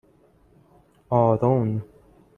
آرون 1.11 1.81